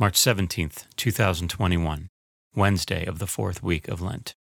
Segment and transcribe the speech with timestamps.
[0.00, 2.08] March 17th, 2021,
[2.56, 4.34] Wednesday of the fourth week of Lent.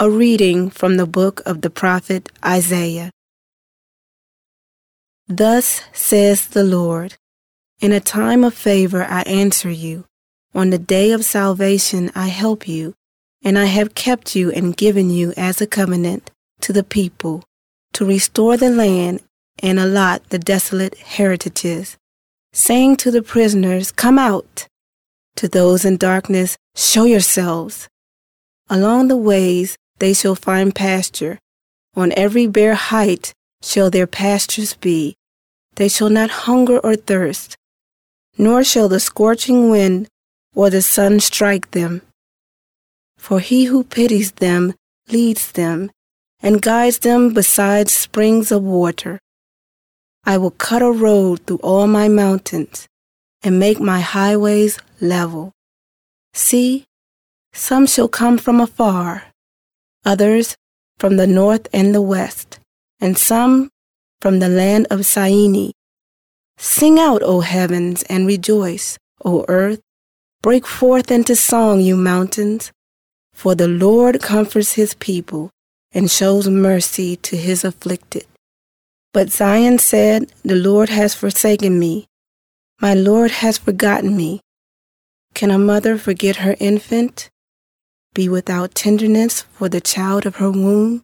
[0.00, 3.12] A reading from the book of the prophet Isaiah.
[5.28, 7.14] Thus says the Lord
[7.80, 10.06] In a time of favor I answer you,
[10.52, 12.94] on the day of salvation I help you,
[13.44, 17.44] and I have kept you and given you as a covenant to the people,
[17.92, 19.20] to restore the land
[19.62, 21.96] and allot the desolate heritages
[22.52, 24.66] saying to the prisoners, Come out.
[25.36, 27.88] To those in darkness, show yourselves.
[28.68, 31.38] Along the ways they shall find pasture.
[31.94, 35.14] On every bare height shall their pastures be.
[35.76, 37.56] They shall not hunger or thirst,
[38.36, 40.08] nor shall the scorching wind
[40.54, 42.02] or the sun strike them.
[43.16, 44.74] For he who pities them
[45.08, 45.90] leads them
[46.42, 49.20] and guides them beside springs of water.
[50.24, 52.86] I will cut a road through all my mountains
[53.42, 55.52] and make my highways level.
[56.32, 56.84] See,
[57.52, 59.24] some shall come from afar,
[60.04, 60.56] others
[60.98, 62.60] from the north and the west,
[63.00, 63.68] and some
[64.20, 65.72] from the land of Syene.
[66.56, 69.80] Sing out, O heavens, and rejoice, O earth.
[70.42, 72.72] Break forth into song, you mountains,
[73.32, 75.50] for the Lord comforts his people
[75.92, 78.26] and shows mercy to his afflicted.
[79.12, 82.06] But Zion said, The Lord has forsaken me.
[82.80, 84.40] My Lord has forgotten me.
[85.34, 87.28] Can a mother forget her infant?
[88.14, 91.02] Be without tenderness for the child of her womb?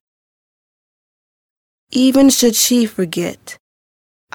[1.90, 3.56] Even should she forget,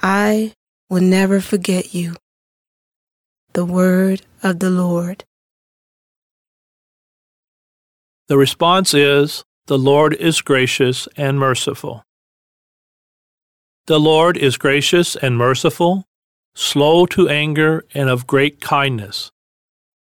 [0.02, 0.54] I
[0.90, 2.16] will never forget you.
[3.52, 5.24] The word of the Lord.
[8.26, 12.02] The response is, The Lord is gracious and merciful.
[13.86, 16.04] The Lord is gracious and merciful,
[16.54, 19.30] slow to anger, and of great kindness.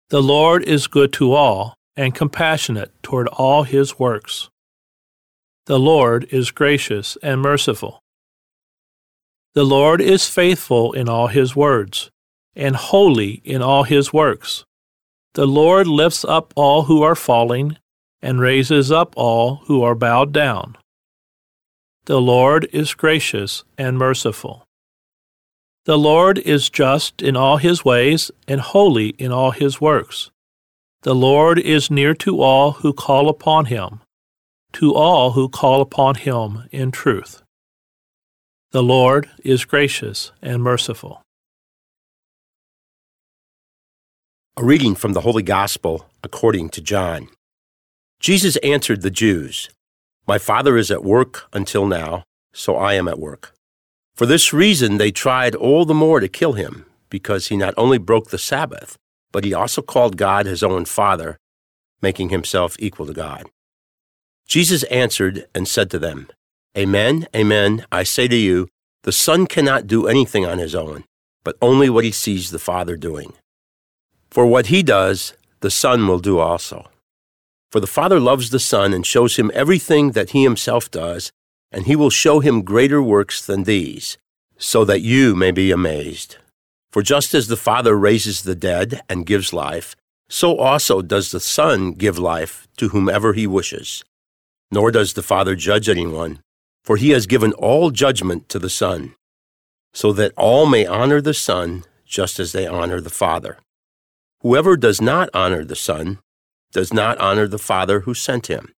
[0.09, 4.49] The Lord is good to all, and compassionate toward all his works.
[5.65, 8.03] The Lord is gracious and merciful.
[9.55, 12.11] The Lord is faithful in all his words,
[12.55, 14.63] and holy in all his works.
[15.33, 17.77] The Lord lifts up all who are falling,
[18.21, 20.77] and raises up all who are bowed down.
[22.05, 24.65] The Lord is gracious and merciful.
[25.85, 30.31] The Lord is just in all his ways and holy in all his works.
[31.03, 34.01] The Lord is near to all who call upon him,
[34.73, 37.43] to all who call upon him in truth.
[38.71, 41.21] The Lord is gracious and merciful.
[44.57, 47.29] A reading from the Holy Gospel according to John.
[48.19, 49.69] Jesus answered the Jews.
[50.31, 53.53] My Father is at work until now, so I am at work.
[54.15, 57.97] For this reason, they tried all the more to kill him, because he not only
[57.97, 58.95] broke the Sabbath,
[59.33, 61.37] but he also called God his own Father,
[62.01, 63.43] making himself equal to God.
[64.47, 66.29] Jesus answered and said to them,
[66.77, 68.69] Amen, amen, I say to you,
[69.03, 71.03] the Son cannot do anything on his own,
[71.43, 73.33] but only what he sees the Father doing.
[74.29, 76.90] For what he does, the Son will do also.
[77.71, 81.31] For the Father loves the Son and shows him everything that he himself does,
[81.71, 84.17] and he will show him greater works than these,
[84.57, 86.35] so that you may be amazed.
[86.91, 89.95] For just as the Father raises the dead and gives life,
[90.29, 94.03] so also does the Son give life to whomever he wishes.
[94.69, 96.41] Nor does the Father judge anyone,
[96.83, 99.15] for he has given all judgment to the Son,
[99.93, 103.59] so that all may honor the Son just as they honor the Father.
[104.41, 106.19] Whoever does not honor the Son
[106.71, 108.73] does not honor the Father who sent him.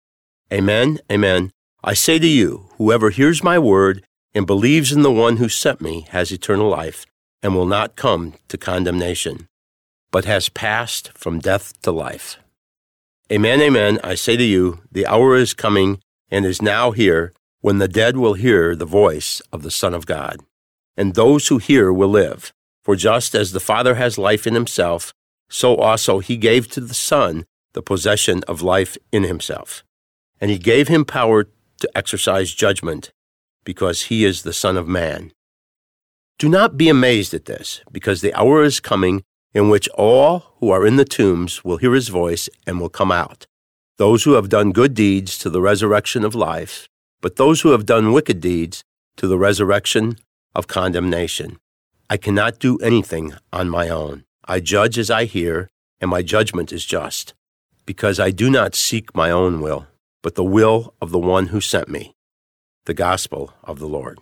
[0.52, 1.50] Amen, amen.
[1.84, 4.04] I say to you, whoever hears my word
[4.34, 7.06] and believes in the one who sent me has eternal life
[7.42, 9.48] and will not come to condemnation,
[10.10, 12.38] but has passed from death to life.
[13.30, 13.98] Amen, amen.
[14.04, 16.00] I say to you, the hour is coming
[16.30, 20.06] and is now here when the dead will hear the voice of the Son of
[20.06, 20.40] God.
[20.96, 22.52] And those who hear will live.
[22.82, 25.14] For just as the Father has life in himself,
[25.48, 29.84] so also he gave to the Son the possession of life in himself.
[30.40, 31.44] And he gave him power
[31.80, 33.12] to exercise judgment,
[33.64, 35.32] because he is the Son of Man.
[36.38, 39.22] Do not be amazed at this, because the hour is coming
[39.54, 43.12] in which all who are in the tombs will hear his voice and will come
[43.12, 43.46] out.
[43.98, 46.88] Those who have done good deeds to the resurrection of life,
[47.20, 48.82] but those who have done wicked deeds
[49.16, 50.16] to the resurrection
[50.54, 51.58] of condemnation.
[52.08, 54.24] I cannot do anything on my own.
[54.44, 55.68] I judge as I hear,
[56.00, 57.34] and my judgment is just
[57.86, 59.86] because I do not seek my own will,
[60.22, 62.14] but the will of the one who sent me.
[62.86, 64.18] The Gospel of the Lord.